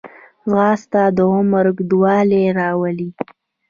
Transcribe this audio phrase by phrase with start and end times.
[0.49, 3.09] ځغاسته د عمر اوږدوالی راولي